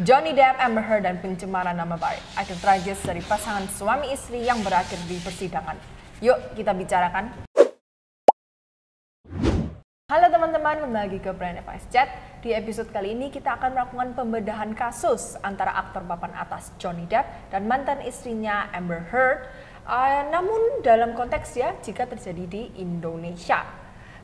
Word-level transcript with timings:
Johnny 0.00 0.32
Depp, 0.32 0.56
Amber 0.56 0.80
Heard, 0.80 1.04
dan 1.04 1.20
pencemaran 1.20 1.76
nama 1.76 2.00
baik. 2.00 2.24
Akhir 2.40 2.56
tragis 2.64 2.96
dari 3.04 3.20
pasangan 3.20 3.68
suami 3.68 4.08
istri 4.08 4.40
yang 4.40 4.64
berakhir 4.64 4.96
di 5.04 5.20
persidangan. 5.20 5.76
Yuk 6.24 6.56
kita 6.56 6.72
bicarakan. 6.72 7.28
Halo 10.08 10.32
teman-teman, 10.32 10.80
kembali 10.80 10.96
lagi 10.96 11.18
ke 11.20 11.28
Brand 11.36 11.60
Advice 11.60 11.84
Chat. 11.92 12.08
Di 12.40 12.56
episode 12.56 12.88
kali 12.88 13.12
ini 13.12 13.28
kita 13.28 13.60
akan 13.60 13.76
melakukan 13.76 14.08
pembedahan 14.16 14.72
kasus 14.72 15.36
antara 15.44 15.76
aktor 15.76 16.00
papan 16.08 16.32
atas 16.40 16.72
Johnny 16.80 17.04
Depp 17.04 17.52
dan 17.52 17.68
mantan 17.68 18.00
istrinya 18.00 18.72
Amber 18.72 19.04
Heard. 19.12 19.44
Uh, 19.84 20.24
namun 20.32 20.80
dalam 20.80 21.12
konteks 21.12 21.52
ya, 21.52 21.76
jika 21.84 22.08
terjadi 22.08 22.48
di 22.48 22.62
Indonesia. 22.80 23.81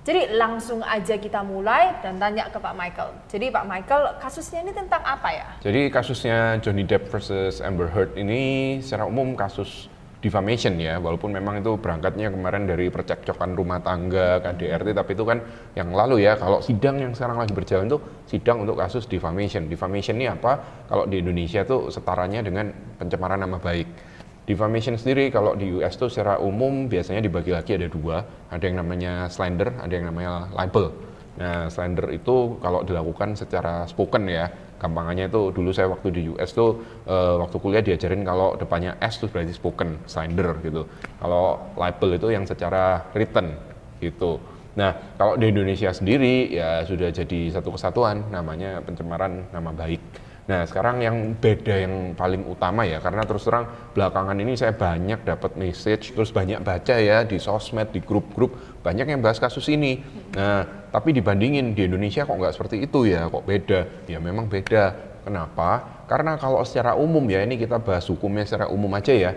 Jadi 0.09 0.41
langsung 0.41 0.81
aja 0.81 1.21
kita 1.21 1.45
mulai 1.45 2.01
dan 2.01 2.17
tanya 2.17 2.49
ke 2.49 2.57
Pak 2.57 2.73
Michael. 2.73 3.13
Jadi 3.29 3.53
Pak 3.53 3.65
Michael, 3.69 4.17
kasusnya 4.17 4.65
ini 4.65 4.73
tentang 4.73 5.05
apa 5.05 5.29
ya? 5.29 5.47
Jadi 5.61 5.93
kasusnya 5.93 6.57
Johnny 6.65 6.89
Depp 6.89 7.13
versus 7.13 7.61
Amber 7.61 7.93
Heard 7.93 8.17
ini 8.17 8.81
secara 8.81 9.05
umum 9.05 9.37
kasus 9.37 9.93
defamation 10.25 10.81
ya, 10.81 10.97
walaupun 10.97 11.37
memang 11.37 11.61
itu 11.61 11.77
berangkatnya 11.77 12.33
kemarin 12.33 12.65
dari 12.65 12.89
percekcokan 12.89 13.53
rumah 13.53 13.85
tangga, 13.85 14.41
KDRT, 14.41 14.97
tapi 14.97 15.13
itu 15.13 15.29
kan 15.29 15.45
yang 15.77 15.93
lalu 15.93 16.25
ya, 16.25 16.41
kalau 16.41 16.65
sidang 16.65 17.05
yang 17.05 17.13
sekarang 17.13 17.45
lagi 17.45 17.53
berjalan 17.53 17.93
itu 17.93 18.01
sidang 18.33 18.65
untuk 18.65 18.81
kasus 18.81 19.05
defamation. 19.05 19.69
Defamation 19.69 20.17
ini 20.17 20.33
apa? 20.33 20.89
Kalau 20.89 21.05
di 21.05 21.21
Indonesia 21.21 21.69
itu 21.69 21.93
setaranya 21.93 22.41
dengan 22.41 22.73
pencemaran 22.97 23.45
nama 23.45 23.61
baik. 23.61 24.17
Defamation 24.49 24.97
sendiri 24.97 25.29
kalau 25.29 25.53
di 25.53 25.69
US 25.77 26.01
tuh 26.01 26.09
secara 26.09 26.41
umum 26.41 26.89
biasanya 26.89 27.21
dibagi 27.21 27.53
lagi 27.53 27.77
ada 27.77 27.85
dua, 27.85 28.25
ada 28.49 28.65
yang 28.65 28.81
namanya 28.81 29.29
slander, 29.29 29.77
ada 29.77 29.93
yang 29.93 30.09
namanya 30.09 30.49
libel. 30.57 30.89
Nah, 31.37 31.69
slander 31.69 32.09
itu 32.17 32.57
kalau 32.65 32.81
dilakukan 32.81 33.37
secara 33.37 33.85
spoken 33.85 34.25
ya, 34.25 34.49
gampangannya 34.81 35.29
itu 35.29 35.53
dulu 35.53 35.69
saya 35.69 35.93
waktu 35.93 36.09
di 36.17 36.23
US 36.33 36.57
tuh 36.57 36.81
uh, 37.05 37.45
waktu 37.45 37.57
kuliah 37.61 37.85
diajarin 37.85 38.25
kalau 38.25 38.57
depannya 38.57 38.97
S 39.05 39.21
tuh 39.21 39.29
berarti 39.29 39.53
spoken, 39.53 40.01
slander 40.09 40.57
gitu. 40.65 40.89
Kalau 41.21 41.77
libel 41.77 42.17
itu 42.17 42.29
yang 42.33 42.49
secara 42.49 43.05
written 43.13 43.53
gitu. 44.01 44.41
Nah, 44.81 44.97
kalau 45.21 45.37
di 45.37 45.53
Indonesia 45.53 45.93
sendiri 45.93 46.57
ya 46.57 46.89
sudah 46.89 47.13
jadi 47.13 47.53
satu 47.53 47.77
kesatuan 47.77 48.33
namanya 48.33 48.81
pencemaran 48.81 49.45
nama 49.53 49.77
baik. 49.77 50.01
Nah 50.49 50.65
sekarang 50.65 51.05
yang 51.05 51.37
beda 51.37 51.77
yang 51.77 52.17
paling 52.17 52.41
utama 52.49 52.81
ya 52.89 53.05
karena 53.05 53.21
terus 53.29 53.45
terang 53.45 53.69
belakangan 53.93 54.33
ini 54.33 54.57
saya 54.57 54.73
banyak 54.73 55.21
dapat 55.21 55.61
message 55.61 56.17
terus 56.17 56.33
banyak 56.33 56.65
baca 56.65 56.97
ya 56.97 57.21
di 57.29 57.37
sosmed 57.37 57.93
di 57.93 58.01
grup-grup 58.01 58.81
banyak 58.81 59.13
yang 59.13 59.21
bahas 59.21 59.37
kasus 59.37 59.69
ini. 59.69 60.01
Nah 60.33 60.89
tapi 60.89 61.13
dibandingin 61.13 61.77
di 61.77 61.85
Indonesia 61.85 62.25
kok 62.25 62.33
nggak 62.33 62.57
seperti 62.57 62.89
itu 62.89 63.13
ya 63.13 63.29
kok 63.29 63.45
beda? 63.45 64.09
Ya 64.09 64.17
memang 64.17 64.49
beda. 64.49 64.97
Kenapa? 65.29 65.85
Karena 66.09 66.41
kalau 66.41 66.65
secara 66.65 66.97
umum 66.97 67.29
ya 67.29 67.45
ini 67.45 67.61
kita 67.61 67.77
bahas 67.77 68.09
hukumnya 68.09 68.49
secara 68.49 68.73
umum 68.73 68.89
aja 68.97 69.13
ya. 69.13 69.37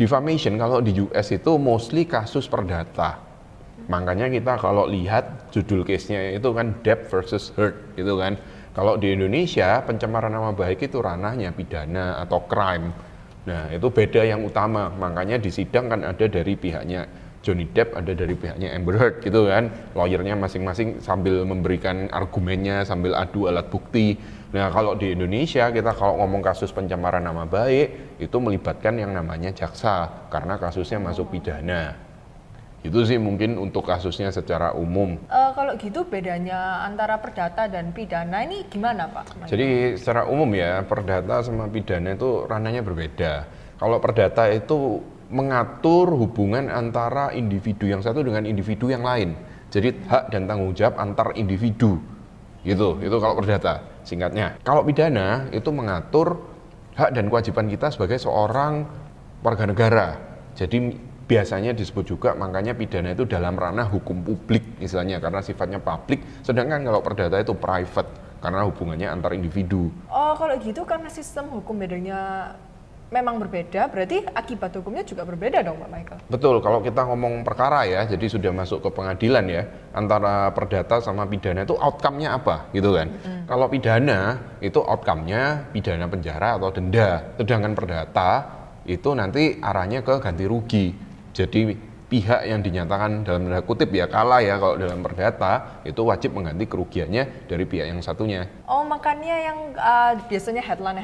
Defamation 0.00 0.56
kalau 0.56 0.80
di 0.80 0.96
US 1.04 1.36
itu 1.36 1.52
mostly 1.60 2.08
kasus 2.08 2.48
perdata. 2.48 3.20
Makanya 3.92 4.32
kita 4.32 4.56
kalau 4.56 4.88
lihat 4.88 5.52
judul 5.52 5.84
case-nya 5.84 6.32
itu 6.32 6.48
kan 6.56 6.72
Depp 6.80 7.12
versus 7.12 7.52
Heard 7.52 7.76
gitu 7.92 8.16
kan 8.16 8.40
kalau 8.76 9.00
di 9.00 9.16
Indonesia 9.16 9.80
pencemaran 9.80 10.28
nama 10.28 10.52
baik 10.52 10.84
itu 10.92 11.00
ranahnya 11.00 11.48
pidana 11.56 12.20
atau 12.20 12.44
crime. 12.44 12.92
Nah 13.48 13.72
itu 13.72 13.88
beda 13.88 14.20
yang 14.20 14.44
utama. 14.44 14.92
Makanya 14.92 15.40
di 15.40 15.48
sidang 15.48 15.88
kan 15.88 16.04
ada 16.04 16.28
dari 16.28 16.52
pihaknya 16.60 17.08
Johnny 17.40 17.64
Depp, 17.72 17.96
ada 17.96 18.12
dari 18.12 18.36
pihaknya 18.36 18.76
Amber 18.76 19.00
Heard 19.00 19.24
gitu 19.24 19.48
kan. 19.48 19.72
Lawyernya 19.96 20.36
masing-masing 20.36 21.00
sambil 21.00 21.48
memberikan 21.48 22.12
argumennya, 22.12 22.84
sambil 22.84 23.16
adu 23.16 23.48
alat 23.48 23.64
bukti. 23.72 24.20
Nah 24.52 24.68
kalau 24.68 24.92
di 24.92 25.16
Indonesia 25.16 25.72
kita 25.72 25.96
kalau 25.96 26.20
ngomong 26.20 26.44
kasus 26.44 26.68
pencemaran 26.68 27.24
nama 27.24 27.48
baik 27.48 28.20
itu 28.20 28.36
melibatkan 28.36 29.00
yang 29.00 29.16
namanya 29.16 29.56
jaksa 29.56 30.28
karena 30.28 30.60
kasusnya 30.60 31.00
masuk 31.00 31.32
pidana. 31.32 32.05
Itu 32.86 33.02
sih 33.02 33.18
mungkin 33.18 33.58
untuk 33.58 33.82
kasusnya 33.82 34.30
secara 34.30 34.70
umum. 34.78 35.18
Uh, 35.26 35.50
kalau 35.58 35.74
gitu 35.74 36.06
bedanya 36.06 36.86
antara 36.86 37.18
perdata 37.18 37.66
dan 37.66 37.90
pidana 37.90 38.46
ini 38.46 38.62
gimana 38.70 39.10
Pak? 39.10 39.50
Jadi 39.50 39.98
secara 39.98 40.30
umum 40.30 40.46
ya 40.54 40.86
perdata 40.86 41.42
sama 41.42 41.66
pidana 41.66 42.14
itu 42.14 42.46
ranahnya 42.46 42.86
berbeda. 42.86 43.32
Kalau 43.82 43.98
perdata 43.98 44.46
itu 44.54 45.02
mengatur 45.26 46.14
hubungan 46.14 46.70
antara 46.70 47.34
individu 47.34 47.90
yang 47.90 47.98
satu 47.98 48.22
dengan 48.22 48.46
individu 48.46 48.86
yang 48.86 49.02
lain. 49.02 49.34
Jadi 49.74 50.06
hak 50.06 50.30
dan 50.30 50.46
tanggung 50.46 50.70
jawab 50.70 50.94
antar 51.02 51.34
individu. 51.34 51.98
Gitu, 52.62 53.02
itu 53.02 53.16
kalau 53.18 53.34
perdata 53.34 53.82
singkatnya. 54.06 54.62
Kalau 54.62 54.86
pidana 54.86 55.50
itu 55.50 55.70
mengatur 55.74 56.38
hak 56.94 57.10
dan 57.10 57.26
kewajiban 57.26 57.66
kita 57.66 57.90
sebagai 57.90 58.22
seorang 58.22 58.86
warga 59.42 59.66
negara. 59.66 60.08
Jadi 60.54 60.94
biasanya 61.26 61.74
disebut 61.74 62.06
juga 62.06 62.38
makanya 62.38 62.78
pidana 62.78 63.10
itu 63.12 63.26
dalam 63.26 63.58
ranah 63.58 63.90
hukum 63.90 64.22
publik 64.22 64.78
istilahnya 64.78 65.18
karena 65.18 65.42
sifatnya 65.42 65.82
publik 65.82 66.22
sedangkan 66.46 66.86
kalau 66.86 67.02
perdata 67.02 67.42
itu 67.42 67.54
private 67.58 68.26
karena 68.38 68.62
hubungannya 68.62 69.08
antar 69.10 69.34
individu. 69.34 69.90
Oh 70.06 70.38
kalau 70.38 70.54
gitu 70.62 70.86
karena 70.86 71.10
sistem 71.10 71.50
hukum 71.50 71.74
bedanya 71.82 72.52
memang 73.06 73.38
berbeda, 73.38 73.86
berarti 73.86 74.26
akibat 74.34 74.74
hukumnya 74.82 75.06
juga 75.06 75.22
berbeda 75.22 75.62
dong 75.62 75.78
Pak 75.78 75.90
Michael? 75.90 76.18
Betul, 76.26 76.58
kalau 76.58 76.82
kita 76.82 77.06
ngomong 77.06 77.46
perkara 77.46 77.86
ya, 77.86 78.02
jadi 78.02 78.26
sudah 78.26 78.50
masuk 78.50 78.82
ke 78.82 78.90
pengadilan 78.90 79.46
ya, 79.46 79.62
antara 79.94 80.50
perdata 80.50 80.98
sama 80.98 81.22
pidana 81.26 81.62
itu 81.62 81.78
outcome-nya 81.78 82.34
apa 82.34 82.66
gitu 82.74 82.98
kan. 82.98 83.06
Mm 83.06 83.18
-hmm. 83.22 83.40
Kalau 83.46 83.66
pidana 83.70 84.18
itu 84.58 84.80
outcome-nya 84.82 85.70
pidana 85.70 86.06
penjara 86.10 86.58
atau 86.58 86.70
denda, 86.74 87.08
sedangkan 87.38 87.72
perdata 87.78 88.30
itu 88.86 89.10
nanti 89.14 89.58
arahnya 89.62 90.02
ke 90.02 90.18
ganti 90.18 90.44
rugi. 90.46 91.05
Jadi 91.36 91.76
pihak 92.06 92.46
yang 92.46 92.62
dinyatakan 92.62 93.26
dalam 93.26 93.50
tanda 93.50 93.60
kutip 93.66 93.90
ya 93.90 94.06
kalah 94.06 94.38
ya 94.38 94.56
kalau 94.62 94.78
dalam 94.78 95.02
perdata 95.02 95.82
itu 95.82 96.00
wajib 96.06 96.38
mengganti 96.38 96.64
kerugiannya 96.64 97.44
dari 97.50 97.64
pihak 97.68 97.92
yang 97.92 98.00
satunya. 98.00 98.46
Oh 98.64 98.86
makanya 98.86 99.36
yang 99.36 99.58
uh, 99.74 100.14
biasanya 100.30 100.62
headline 100.64 101.02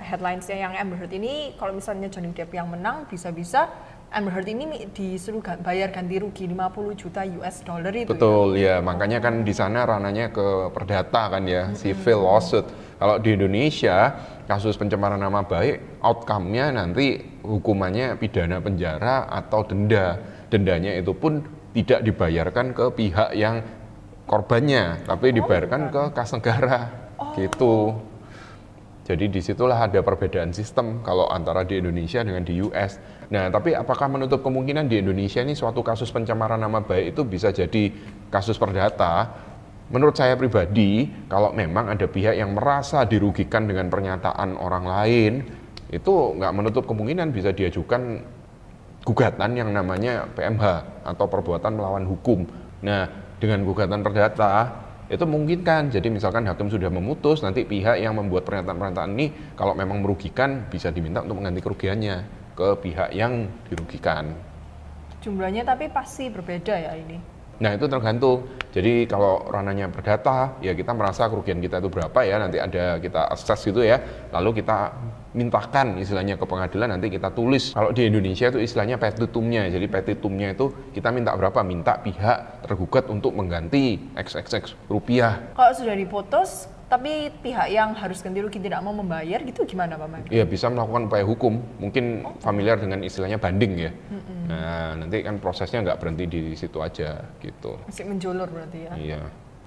headlinesnya 0.00 0.56
yang 0.56 0.72
Amber 0.78 0.96
Heard 0.96 1.12
ini 1.12 1.52
kalau 1.58 1.76
misalnya 1.76 2.08
Johnny 2.08 2.32
Depp 2.32 2.54
yang 2.54 2.70
menang 2.70 3.04
bisa-bisa 3.10 3.68
Amber 4.14 4.30
Heard 4.30 4.46
ini 4.46 4.86
disuruh 4.94 5.42
bayar 5.42 5.90
ganti 5.90 6.22
rugi 6.22 6.46
50 6.46 6.94
juta 6.94 7.26
US 7.42 7.66
dollar 7.66 7.90
itu. 7.90 8.14
Betul 8.14 8.54
ya, 8.54 8.78
ya. 8.78 8.84
makanya 8.84 9.18
kan 9.18 9.42
di 9.42 9.50
sana 9.50 9.82
rananya 9.82 10.30
ke 10.30 10.70
perdata 10.70 11.34
kan 11.34 11.42
ya, 11.42 11.66
mm 11.66 11.74
-hmm. 11.74 11.80
civil 11.82 12.22
lawsuit. 12.22 12.66
Kalau 12.94 13.18
di 13.18 13.34
Indonesia 13.34 14.14
kasus 14.46 14.78
pencemaran 14.78 15.18
nama 15.18 15.42
baik, 15.42 15.98
outcome-nya 15.98 16.70
nanti 16.70 17.18
hukumannya 17.42 18.14
pidana 18.14 18.62
penjara 18.62 19.26
atau 19.26 19.66
denda. 19.66 20.22
Dendanya 20.46 20.94
itu 20.94 21.10
pun 21.10 21.42
tidak 21.74 22.06
dibayarkan 22.06 22.70
ke 22.70 22.84
pihak 22.94 23.34
yang 23.34 23.66
korbannya, 24.30 25.02
tapi 25.10 25.34
oh, 25.34 25.42
dibayarkan 25.42 25.90
ke 25.90 26.02
kas 26.14 26.30
negara. 26.38 27.10
Oh. 27.18 27.34
Gitu. 27.34 27.74
Jadi 29.04 29.28
di 29.28 29.40
situlah 29.44 29.84
ada 29.84 30.00
perbedaan 30.00 30.48
sistem 30.56 31.04
kalau 31.04 31.28
antara 31.28 31.60
di 31.60 31.76
Indonesia 31.76 32.24
dengan 32.24 32.40
di 32.40 32.56
US. 32.64 32.96
Nah, 33.28 33.52
tapi 33.52 33.76
apakah 33.76 34.08
menutup 34.08 34.40
kemungkinan 34.40 34.88
di 34.88 35.04
Indonesia 35.04 35.44
ini 35.44 35.52
suatu 35.52 35.84
kasus 35.84 36.08
pencemaran 36.08 36.56
nama 36.56 36.80
baik 36.80 37.12
itu 37.12 37.20
bisa 37.28 37.52
jadi 37.52 37.92
kasus 38.32 38.56
perdata? 38.56 39.28
Menurut 39.92 40.16
saya 40.16 40.32
pribadi, 40.40 41.04
kalau 41.28 41.52
memang 41.52 41.92
ada 41.92 42.08
pihak 42.08 42.32
yang 42.32 42.56
merasa 42.56 43.04
dirugikan 43.04 43.68
dengan 43.68 43.92
pernyataan 43.92 44.56
orang 44.56 44.84
lain, 44.88 45.32
itu 45.92 46.14
nggak 46.40 46.52
menutup 46.56 46.88
kemungkinan 46.88 47.28
bisa 47.28 47.52
diajukan 47.52 48.24
gugatan 49.04 49.50
yang 49.52 49.68
namanya 49.68 50.24
PMH 50.32 50.64
atau 51.04 51.28
perbuatan 51.28 51.76
melawan 51.76 52.08
hukum. 52.08 52.48
Nah, 52.80 53.04
dengan 53.36 53.68
gugatan 53.68 54.00
perdata 54.00 54.83
itu 55.10 55.24
mungkin 55.28 55.60
kan. 55.66 55.92
Jadi 55.92 56.08
misalkan 56.08 56.48
hakim 56.48 56.72
sudah 56.72 56.88
memutus 56.88 57.44
nanti 57.44 57.66
pihak 57.66 58.00
yang 58.00 58.16
membuat 58.16 58.48
pernyataan-pernyataan 58.48 59.10
ini 59.18 59.26
kalau 59.58 59.76
memang 59.76 60.00
merugikan 60.00 60.64
bisa 60.70 60.88
diminta 60.94 61.20
untuk 61.20 61.42
mengganti 61.42 61.60
kerugiannya 61.60 62.16
ke 62.54 62.68
pihak 62.80 63.10
yang 63.12 63.50
dirugikan. 63.68 64.32
Jumlahnya 65.20 65.64
tapi 65.64 65.88
pasti 65.88 66.28
berbeda 66.28 66.76
ya 66.76 66.92
ini 66.94 67.33
Nah 67.62 67.74
itu 67.74 67.86
tergantung. 67.86 68.48
Jadi 68.74 69.06
kalau 69.06 69.46
rananya 69.46 69.86
perdata, 69.86 70.58
ya 70.58 70.74
kita 70.74 70.90
merasa 70.90 71.30
kerugian 71.30 71.62
kita 71.62 71.78
itu 71.78 71.86
berapa 71.86 72.18
ya, 72.26 72.42
nanti 72.42 72.58
ada 72.58 72.98
kita 72.98 73.30
assess 73.30 73.62
gitu 73.62 73.86
ya, 73.86 74.02
lalu 74.34 74.58
kita 74.58 74.90
mintakan 75.34 75.98
istilahnya 75.98 76.38
ke 76.38 76.46
pengadilan 76.46 76.94
nanti 76.94 77.10
kita 77.10 77.30
tulis. 77.30 77.74
Kalau 77.74 77.90
di 77.90 78.06
Indonesia 78.06 78.50
itu 78.50 78.58
istilahnya 78.62 78.98
petitumnya. 78.98 79.66
Jadi 79.66 79.86
petitumnya 79.90 80.54
itu 80.54 80.70
kita 80.94 81.10
minta 81.14 81.34
berapa? 81.34 81.62
Minta 81.66 81.98
pihak 82.02 82.66
tergugat 82.66 83.06
untuk 83.10 83.34
mengganti 83.34 83.98
xxx 84.14 84.74
rupiah. 84.90 85.54
Kalau 85.54 85.74
sudah 85.74 85.94
diputus 85.94 86.66
tapi 86.84 87.32
pihak 87.40 87.72
yang 87.72 87.96
harus 87.96 88.20
ganti 88.20 88.44
rugi 88.44 88.60
tidak 88.60 88.84
mau 88.84 88.92
membayar 88.92 89.40
gitu 89.40 89.64
gimana 89.64 89.96
Pak 89.96 90.08
Mike? 90.08 90.28
Iya 90.28 90.44
bisa 90.44 90.68
melakukan 90.68 91.08
upaya 91.08 91.24
hukum, 91.24 91.58
mungkin 91.80 92.28
oh. 92.28 92.36
familiar 92.44 92.76
dengan 92.76 93.00
istilahnya 93.00 93.40
banding 93.40 93.72
ya. 93.88 93.90
Mm-hmm. 93.90 94.40
Nah 94.48 94.88
nanti 95.00 95.16
kan 95.24 95.40
prosesnya 95.40 95.80
nggak 95.80 95.98
berhenti 95.98 96.24
di 96.28 96.42
situ 96.52 96.78
aja 96.84 97.24
gitu. 97.40 97.80
Masih 97.88 98.04
menjulur 98.04 98.48
berarti 98.48 98.78
ya? 98.84 98.92
Iya. 98.94 99.20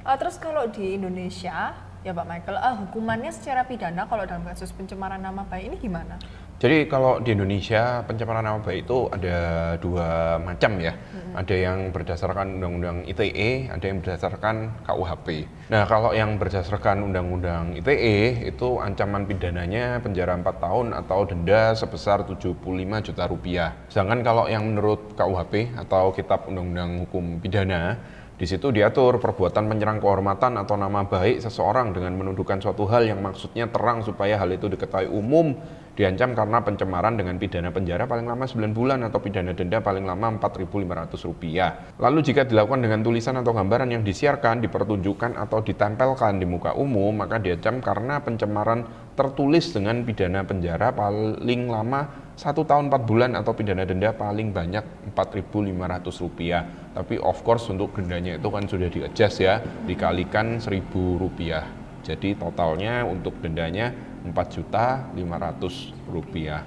Uh, 0.08 0.16
terus 0.16 0.40
kalau 0.40 0.69
di 0.72 0.96
Indonesia 0.96 1.75
ya 2.06 2.12
Pak 2.14 2.25
Michael, 2.30 2.58
uh, 2.62 2.75
hukumannya 2.88 3.34
secara 3.34 3.68
pidana 3.68 4.08
kalau 4.08 4.24
dalam 4.24 4.46
kasus 4.48 4.72
pencemaran 4.72 5.19
nama 5.19 5.44
baik 5.44 5.74
ini 5.74 5.78
gimana? 5.81 6.16
Jadi 6.57 6.89
kalau 6.89 7.21
di 7.21 7.38
Indonesia 7.38 8.01
pencemaran 8.01 8.42
nama 8.42 8.57
baik 8.57 8.89
itu 8.89 9.06
ada 9.13 9.38
dua 9.77 10.42
macam 10.42 10.81
ya. 10.81 10.89
Hmm. 10.98 11.38
Ada 11.38 11.54
yang 11.54 11.80
berdasarkan 11.94 12.57
Undang-Undang 12.57 12.98
ITE, 13.06 13.69
ada 13.69 13.86
yang 13.86 14.01
berdasarkan 14.01 14.56
KUHP. 14.81 15.45
Nah 15.69 15.86
kalau 15.86 16.18
yang 16.18 16.42
berdasarkan 16.42 17.06
Undang-Undang 17.06 17.77
ITE 17.77 18.50
itu 18.50 18.81
ancaman 18.81 19.30
pidananya 19.30 20.01
penjara 20.01 20.33
4 20.33 20.50
tahun 20.57 20.88
atau 20.98 21.30
denda 21.30 21.77
sebesar 21.77 22.25
75 22.25 22.57
juta 23.06 23.24
rupiah. 23.30 23.77
Sedangkan 23.94 24.25
kalau 24.25 24.50
yang 24.50 24.65
menurut 24.65 25.13
KUHP 25.13 25.77
atau 25.77 26.09
Kitab 26.09 26.50
Undang-Undang 26.50 27.06
Hukum 27.06 27.38
Pidana 27.38 28.01
di 28.38 28.45
situ 28.45 28.69
diatur 28.69 29.18
perbuatan 29.18 29.65
menyerang 29.65 29.98
kehormatan 29.98 30.62
atau 30.62 30.77
nama 30.77 31.01
baik 31.09 31.42
seseorang 31.42 31.89
dengan 31.89 32.13
menuduhkan 32.21 32.62
suatu 32.62 32.86
hal 32.86 33.09
yang 33.09 33.18
maksudnya 33.18 33.65
terang 33.65 34.06
supaya 34.06 34.38
hal 34.38 34.54
itu 34.54 34.69
diketahui 34.69 35.09
umum 35.09 35.57
diancam 35.98 36.38
karena 36.38 36.62
pencemaran 36.62 37.18
dengan 37.18 37.42
pidana 37.42 37.74
penjara 37.74 38.06
paling 38.06 38.30
lama 38.30 38.46
9 38.46 38.70
bulan 38.70 39.02
atau 39.02 39.18
pidana 39.18 39.58
denda 39.58 39.82
paling 39.82 40.06
lama 40.06 40.38
Rp4.500. 40.38 41.98
Lalu 41.98 42.20
jika 42.22 42.46
dilakukan 42.46 42.86
dengan 42.86 43.02
tulisan 43.02 43.42
atau 43.42 43.50
gambaran 43.50 43.90
yang 43.90 44.06
disiarkan, 44.06 44.62
dipertunjukkan 44.62 45.34
atau 45.42 45.66
ditempelkan 45.66 46.38
di 46.38 46.46
muka 46.46 46.78
umum, 46.78 47.18
maka 47.18 47.42
diancam 47.42 47.82
karena 47.82 48.22
pencemaran 48.22 48.86
tertulis 49.18 49.74
dengan 49.74 50.06
pidana 50.06 50.46
penjara 50.46 50.94
paling 50.94 51.66
lama 51.66 52.30
satu 52.38 52.62
tahun 52.62 52.94
4 52.94 53.10
bulan 53.10 53.34
atau 53.34 53.58
pidana 53.58 53.82
denda 53.82 54.14
paling 54.14 54.54
banyak 54.54 54.86
Rp4.500. 55.18 56.94
Tapi 56.94 57.18
of 57.18 57.42
course 57.42 57.74
untuk 57.74 57.98
dendanya 57.98 58.38
itu 58.38 58.50
kan 58.54 58.70
sudah 58.70 58.86
di-adjust 58.94 59.42
ya, 59.42 59.58
dikalikan 59.90 60.62
Rp1.000. 60.62 61.87
Jadi 62.07 62.39
totalnya 62.39 63.04
untuk 63.04 63.36
dendanya 63.44 63.92
4 64.24 64.31
juta 64.48 65.12
500 65.12 65.92
rupiah. 66.07 66.63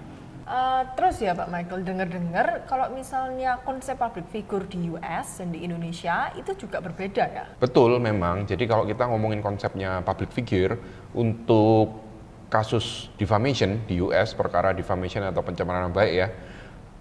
Uh, 0.51 0.83
terus 0.99 1.23
ya 1.23 1.31
Pak 1.33 1.47
Michael, 1.47 1.87
dengar-dengar 1.87 2.67
kalau 2.67 2.91
misalnya 2.91 3.63
konsep 3.63 3.95
public 3.95 4.27
figure 4.35 4.67
di 4.67 4.91
US 4.93 5.39
dan 5.39 5.55
di 5.55 5.63
Indonesia 5.63 6.35
itu 6.35 6.53
juga 6.59 6.83
berbeda 6.83 7.25
ya? 7.25 7.45
Betul 7.57 8.03
memang, 8.03 8.45
jadi 8.45 8.67
kalau 8.67 8.83
kita 8.83 9.07
ngomongin 9.07 9.41
konsepnya 9.41 10.03
public 10.03 10.35
figure 10.35 10.75
untuk 11.15 12.03
kasus 12.51 13.15
defamation 13.15 13.79
di 13.87 14.03
US, 14.03 14.35
perkara 14.35 14.75
defamation 14.75 15.23
atau 15.23 15.39
pencemaran 15.39 15.95
baik 15.95 16.13
ya, 16.19 16.29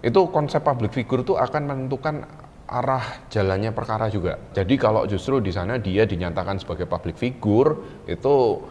itu 0.00 0.20
konsep 0.30 0.62
public 0.62 0.94
figure 0.94 1.26
itu 1.26 1.34
akan 1.34 1.62
menentukan 1.66 2.22
arah 2.70 3.26
jalannya 3.26 3.74
perkara 3.74 4.06
juga. 4.06 4.38
Jadi 4.54 4.78
kalau 4.78 5.02
justru 5.10 5.42
di 5.42 5.50
sana 5.50 5.76
dia 5.82 6.06
dinyatakan 6.06 6.62
sebagai 6.62 6.86
public 6.86 7.18
figure, 7.18 8.04
itu 8.06 8.62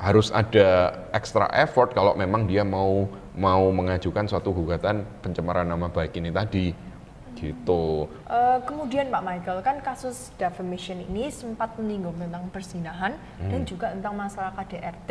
harus 0.00 0.32
ada 0.32 0.96
extra 1.12 1.50
effort 1.52 1.92
kalau 1.92 2.16
memang 2.16 2.48
dia 2.48 2.64
mau 2.64 3.04
mau 3.36 3.68
mengajukan 3.68 4.24
suatu 4.30 4.48
gugatan 4.54 5.04
pencemaran 5.20 5.68
nama 5.68 5.92
baik 5.92 6.16
ini 6.16 6.32
tadi 6.32 6.72
gitu. 7.36 8.08
Uh, 8.26 8.58
kemudian 8.64 9.08
Pak 9.08 9.22
Michael 9.22 9.60
kan 9.64 9.76
kasus 9.80 10.34
defamation 10.36 11.00
ini 11.00 11.32
sempat 11.32 11.72
menyinggung 11.78 12.16
tentang 12.20 12.48
persinahan 12.52 13.16
hmm. 13.40 13.50
dan 13.50 13.60
juga 13.64 13.86
tentang 13.92 14.14
masalah 14.16 14.52
KDRT. 14.56 15.10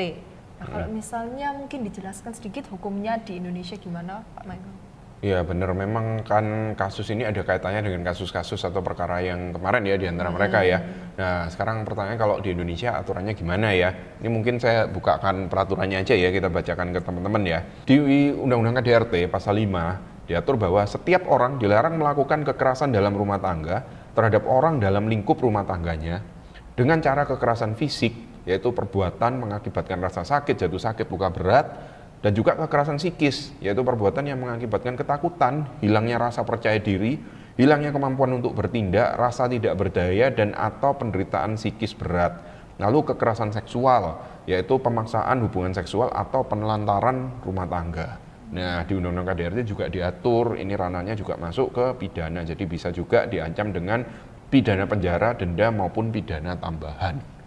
Nah 0.59 0.65
hmm. 0.65 0.71
kalau 0.73 0.87
misalnya 0.91 1.47
mungkin 1.55 1.85
dijelaskan 1.85 2.35
sedikit 2.35 2.67
hukumnya 2.69 3.17
di 3.21 3.39
Indonesia 3.39 3.77
gimana 3.79 4.25
Pak 4.35 4.45
Michael? 4.45 4.88
Iya 5.19 5.43
benar, 5.43 5.75
memang 5.75 6.23
kan 6.23 6.71
kasus 6.79 7.11
ini 7.11 7.27
ada 7.27 7.43
kaitannya 7.43 7.83
dengan 7.83 8.07
kasus-kasus 8.07 8.63
atau 8.63 8.79
perkara 8.79 9.19
yang 9.19 9.51
kemarin 9.51 9.83
ya 9.83 9.99
di 9.99 10.07
antara 10.07 10.31
hmm. 10.31 10.37
mereka 10.39 10.63
ya. 10.63 10.79
Nah 11.19 11.51
sekarang 11.51 11.83
pertanyaan 11.83 12.15
kalau 12.15 12.39
di 12.39 12.55
Indonesia 12.55 12.95
aturannya 12.95 13.35
gimana 13.35 13.75
ya? 13.75 13.91
Ini 14.23 14.31
mungkin 14.31 14.63
saya 14.63 14.87
bukakan 14.87 15.51
peraturannya 15.51 16.07
aja 16.07 16.15
ya, 16.15 16.31
kita 16.31 16.47
bacakan 16.47 16.95
ke 16.95 17.03
teman-teman 17.03 17.43
ya. 17.43 17.59
Di 17.83 17.99
Undang-Undang 18.31 18.79
KDRT 18.79 19.27
pasal 19.27 19.59
5 19.59 20.31
diatur 20.31 20.55
bahwa 20.55 20.87
setiap 20.87 21.27
orang 21.27 21.59
dilarang 21.59 21.99
melakukan 21.99 22.47
kekerasan 22.47 22.95
dalam 22.95 23.11
rumah 23.11 23.43
tangga 23.43 23.83
terhadap 24.15 24.47
orang 24.47 24.79
dalam 24.79 25.11
lingkup 25.11 25.35
rumah 25.43 25.67
tangganya 25.67 26.23
dengan 26.79 27.03
cara 27.03 27.27
kekerasan 27.27 27.75
fisik, 27.75 28.15
yaitu 28.47 28.71
perbuatan 28.71 29.35
mengakibatkan 29.35 29.99
rasa 29.99 30.23
sakit, 30.23 30.55
jatuh 30.55 30.79
sakit, 30.79 31.11
luka 31.11 31.27
berat, 31.27 31.67
dan 32.19 32.35
juga 32.35 32.55
kekerasan 32.59 32.99
psikis, 32.99 33.55
yaitu 33.63 33.79
perbuatan 33.79 34.27
yang 34.27 34.43
mengakibatkan 34.43 34.99
ketakutan, 34.99 35.71
hilangnya 35.79 36.19
rasa 36.19 36.43
percaya 36.43 36.75
diri, 36.75 37.15
hilangnya 37.55 37.95
kemampuan 37.95 38.43
untuk 38.43 38.51
bertindak, 38.59 39.15
rasa 39.15 39.47
tidak 39.47 39.79
berdaya, 39.79 40.27
dan 40.27 40.51
atau 40.51 40.99
penderitaan 40.99 41.55
psikis 41.55 41.95
berat. 41.95 42.35
Lalu 42.79 43.15
kekerasan 43.15 43.55
seksual, 43.55 44.19
yaitu 44.43 44.75
pemaksaan 44.79 45.39
hubungan 45.47 45.71
seksual 45.71 46.11
atau 46.11 46.43
penelantaran 46.43 47.39
rumah 47.43 47.67
tangga. 47.67 48.19
Nah, 48.49 48.83
di 48.83 48.97
Undang-Undang 48.99 49.35
KDRT 49.35 49.59
juga 49.63 49.85
diatur, 49.87 50.59
ini 50.59 50.75
ranahnya 50.75 51.15
juga 51.15 51.39
masuk 51.39 51.71
ke 51.71 51.85
pidana, 52.03 52.43
jadi 52.43 52.63
bisa 52.67 52.91
juga 52.91 53.31
diancam 53.31 53.71
dengan 53.71 54.03
pidana 54.51 54.83
penjara, 54.89 55.39
denda 55.39 55.71
maupun 55.71 56.11
pidana 56.11 56.57
tambahan 56.59 57.38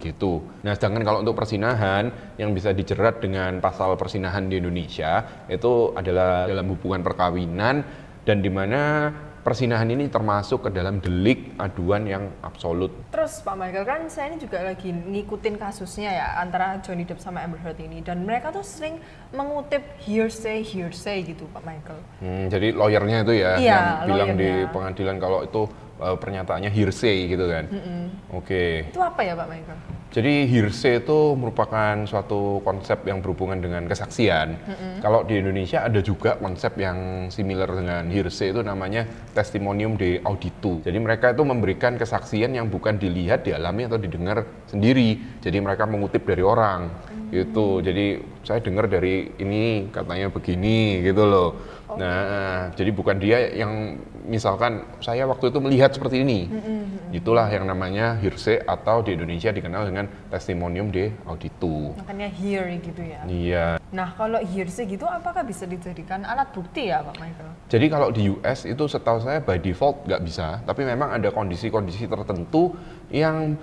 gitu. 0.00 0.40
Nah, 0.64 0.72
sedangkan 0.72 1.04
kalau 1.04 1.18
untuk 1.20 1.36
persinahan 1.36 2.34
yang 2.40 2.56
bisa 2.56 2.72
dijerat 2.72 3.20
dengan 3.20 3.60
pasal 3.60 3.94
persinahan 4.00 4.48
di 4.48 4.58
Indonesia 4.58 5.44
itu 5.46 5.92
adalah 5.92 6.48
dalam 6.48 6.66
hubungan 6.72 7.04
perkawinan 7.04 7.84
dan 8.24 8.36
di 8.40 8.48
mana 8.48 9.12
persinahan 9.40 9.88
ini 9.88 10.12
termasuk 10.12 10.68
ke 10.68 10.70
dalam 10.70 11.00
delik 11.00 11.56
aduan 11.56 12.04
yang 12.04 12.28
absolut. 12.44 12.92
Terus 13.08 13.40
Pak 13.40 13.56
Michael 13.56 13.86
kan 13.88 14.00
saya 14.12 14.32
ini 14.32 14.38
juga 14.38 14.60
lagi 14.60 14.92
ngikutin 14.92 15.56
kasusnya 15.56 16.10
ya 16.12 16.26
antara 16.40 16.76
Johnny 16.84 17.08
Depp 17.08 17.24
sama 17.24 17.40
Amber 17.40 17.60
Heard 17.64 17.80
ini 17.80 18.04
dan 18.04 18.28
mereka 18.28 18.52
tuh 18.52 18.64
sering 18.64 19.00
mengutip 19.32 19.80
hearsay 20.04 20.60
hearsay 20.60 21.24
gitu 21.24 21.48
Pak 21.56 21.64
Michael. 21.64 22.00
Hmm, 22.20 22.44
jadi 22.52 22.76
lawyernya 22.76 23.18
itu 23.24 23.34
ya 23.40 23.52
iya, 23.56 23.78
yang 24.04 24.08
bilang 24.12 24.30
di 24.36 24.50
pengadilan 24.68 25.16
kalau 25.16 25.40
itu 25.44 25.62
uh, 26.00 26.16
pernyataannya 26.16 26.72
hearsay 26.72 27.28
gitu 27.28 27.46
kan. 27.46 27.68
Mm 27.68 27.80
-hmm. 27.80 28.02
Oke. 28.34 28.48
Okay. 28.48 28.74
Itu 28.90 29.04
apa 29.04 29.20
ya 29.20 29.36
Pak 29.36 29.46
Michael? 29.46 29.78
Jadi 30.10 30.50
hearsay 30.50 31.06
itu 31.06 31.38
merupakan 31.38 31.94
suatu 32.02 32.58
konsep 32.66 33.06
yang 33.06 33.22
berhubungan 33.22 33.62
dengan 33.62 33.86
kesaksian. 33.86 34.58
Mm 34.58 34.74
-hmm. 34.74 34.92
Kalau 35.04 35.22
di 35.22 35.38
Indonesia 35.38 35.86
ada 35.86 36.02
juga 36.02 36.34
konsep 36.40 36.74
yang 36.82 37.30
similar 37.30 37.70
dengan 37.70 38.10
hearsay 38.10 38.50
itu 38.50 38.64
namanya 38.66 39.06
testimonium 39.30 39.94
de 39.94 40.18
auditu. 40.26 40.82
Jadi 40.82 40.98
mereka 40.98 41.30
itu 41.30 41.46
memberikan 41.46 41.94
kesaksian 41.94 42.58
yang 42.58 42.66
bukan 42.66 42.98
dilihat, 42.98 43.46
dialami 43.46 43.86
atau 43.86 44.02
didengar 44.02 44.42
sendiri. 44.66 45.38
Jadi 45.38 45.62
mereka 45.62 45.86
mengutip 45.86 46.26
dari 46.26 46.42
orang. 46.42 46.90
Mm 46.90 46.98
-hmm. 46.98 47.28
Gitu. 47.30 47.66
Jadi 47.86 48.06
saya 48.42 48.58
dengar 48.58 48.90
dari 48.90 49.30
ini 49.38 49.86
katanya 49.94 50.26
begini 50.34 51.06
gitu 51.06 51.22
loh. 51.22 51.79
Okay. 51.90 52.06
Nah, 52.06 52.70
jadi 52.78 52.90
bukan 52.94 53.16
dia 53.18 53.50
yang 53.50 53.98
misalkan 54.22 54.86
saya 55.02 55.26
waktu 55.26 55.50
itu 55.50 55.58
melihat 55.58 55.90
seperti 55.90 56.22
ini. 56.22 56.46
Mm-hmm. 56.46 57.18
Itulah 57.18 57.50
yang 57.50 57.66
namanya 57.66 58.14
hearsay 58.22 58.62
atau 58.62 59.02
di 59.02 59.18
Indonesia 59.18 59.50
dikenal 59.50 59.90
dengan 59.90 60.06
testimonium 60.30 60.94
de 60.94 61.10
auditu. 61.26 61.90
Makanya 61.98 62.30
hear 62.30 62.70
gitu 62.78 63.02
ya. 63.02 63.20
Iya. 63.26 63.66
Nah, 63.90 64.14
kalau 64.14 64.38
hearsay 64.38 64.86
gitu 64.86 65.02
apakah 65.02 65.42
bisa 65.42 65.66
dijadikan 65.66 66.22
alat 66.22 66.54
bukti 66.54 66.94
ya, 66.94 67.02
Pak 67.02 67.18
Michael? 67.18 67.50
Jadi 67.66 67.86
kalau 67.90 68.08
di 68.14 68.30
US 68.30 68.62
itu 68.70 68.84
setahu 68.86 69.18
saya 69.18 69.42
by 69.42 69.58
default 69.58 70.06
nggak 70.06 70.22
bisa, 70.22 70.62
tapi 70.62 70.86
memang 70.86 71.18
ada 71.18 71.34
kondisi-kondisi 71.34 72.06
tertentu 72.06 72.78
yang 73.10 73.58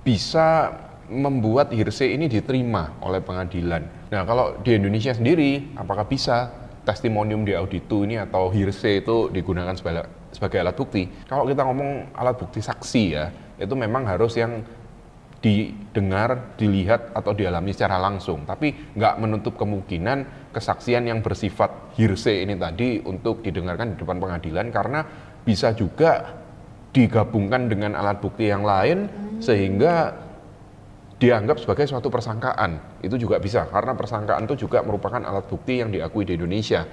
bisa 0.00 0.72
membuat 1.12 1.70
hearsay 1.70 2.16
ini 2.18 2.26
diterima 2.26 2.98
oleh 3.04 3.22
pengadilan. 3.22 4.10
Nah, 4.10 4.22
kalau 4.26 4.58
di 4.64 4.74
Indonesia 4.74 5.14
sendiri 5.14 5.76
apakah 5.78 6.06
bisa? 6.06 6.65
Testimonium 6.86 7.42
di 7.42 7.52
auditu 7.52 8.06
ini 8.06 8.22
atau 8.22 8.48
hearsay 8.54 9.02
itu 9.02 9.26
digunakan 9.34 9.74
sebagai, 9.74 10.06
sebagai 10.30 10.62
alat 10.62 10.78
bukti. 10.78 11.10
Kalau 11.26 11.42
kita 11.44 11.66
ngomong 11.66 12.14
alat 12.14 12.38
bukti 12.38 12.62
saksi 12.62 13.04
ya, 13.10 13.26
itu 13.58 13.74
memang 13.74 14.06
harus 14.06 14.38
yang 14.38 14.62
didengar, 15.42 16.56
dilihat 16.56 17.12
atau 17.12 17.34
dialami 17.34 17.74
secara 17.74 17.98
langsung. 17.98 18.46
Tapi 18.46 18.94
nggak 18.94 19.14
menutup 19.18 19.58
kemungkinan 19.58 20.50
kesaksian 20.54 21.10
yang 21.10 21.20
bersifat 21.20 21.98
hearsay 21.98 22.46
ini 22.46 22.54
tadi 22.54 23.02
untuk 23.02 23.42
didengarkan 23.42 23.92
di 23.92 23.96
depan 24.00 24.16
pengadilan 24.22 24.70
karena 24.70 25.04
bisa 25.42 25.74
juga 25.74 26.38
digabungkan 26.94 27.68
dengan 27.68 27.92
alat 27.92 28.22
bukti 28.24 28.48
yang 28.48 28.64
lain 28.64 29.10
sehingga 29.36 30.25
dianggap 31.16 31.56
sebagai 31.60 31.88
suatu 31.88 32.12
persangkaan. 32.12 33.00
Itu 33.00 33.16
juga 33.16 33.40
bisa 33.40 33.64
karena 33.68 33.96
persangkaan 33.96 34.44
itu 34.44 34.68
juga 34.68 34.84
merupakan 34.84 35.20
alat 35.20 35.48
bukti 35.48 35.80
yang 35.80 35.88
diakui 35.88 36.28
di 36.28 36.36
Indonesia. 36.36 36.84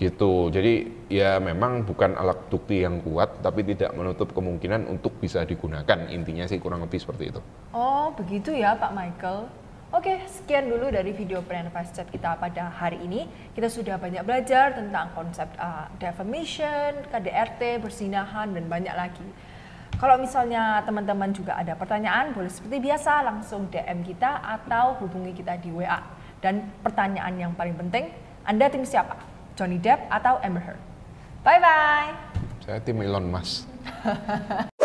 Gitu. 0.00 0.48
Jadi 0.48 1.06
ya 1.12 1.36
memang 1.42 1.84
bukan 1.84 2.16
alat 2.16 2.48
bukti 2.48 2.80
yang 2.80 3.04
kuat 3.04 3.44
tapi 3.44 3.66
tidak 3.66 3.92
menutup 3.92 4.32
kemungkinan 4.32 4.86
untuk 4.86 5.18
bisa 5.18 5.42
digunakan. 5.44 6.08
Intinya 6.08 6.46
sih 6.46 6.62
kurang 6.62 6.86
lebih 6.86 7.02
seperti 7.02 7.34
itu. 7.34 7.40
Oh, 7.74 8.14
begitu 8.14 8.54
ya 8.54 8.78
Pak 8.78 8.94
Michael. 8.96 9.50
Oke, 9.90 10.22
sekian 10.30 10.70
dulu 10.70 10.86
dari 10.86 11.10
video 11.10 11.42
Advice 11.42 11.90
Chat 11.90 12.06
kita 12.14 12.38
pada 12.38 12.70
hari 12.70 13.02
ini. 13.02 13.26
Kita 13.50 13.66
sudah 13.66 13.98
banyak 13.98 14.22
belajar 14.22 14.78
tentang 14.78 15.10
konsep 15.18 15.50
uh, 15.58 15.90
defamation, 15.98 17.02
KDRT, 17.10 17.82
persinahan, 17.82 18.54
dan 18.54 18.70
banyak 18.70 18.94
lagi. 18.94 19.26
Kalau 20.00 20.16
misalnya 20.16 20.80
teman-teman 20.88 21.28
juga 21.28 21.60
ada 21.60 21.76
pertanyaan, 21.76 22.32
boleh 22.32 22.48
seperti 22.48 22.80
biasa 22.80 23.20
langsung 23.20 23.68
DM 23.68 24.00
kita 24.00 24.40
atau 24.40 24.96
hubungi 24.96 25.36
kita 25.36 25.60
di 25.60 25.68
WA. 25.68 26.00
Dan 26.40 26.72
pertanyaan 26.80 27.36
yang 27.36 27.52
paling 27.52 27.76
penting, 27.76 28.08
Anda 28.48 28.72
tim 28.72 28.88
siapa? 28.88 29.12
Johnny 29.60 29.76
Depp 29.76 30.08
atau 30.08 30.40
Amber 30.40 30.72
Heard? 30.72 30.80
Bye-bye! 31.44 32.16
Saya 32.64 32.80
tim 32.80 32.96
Elon 33.04 33.28
Musk. 33.28 33.68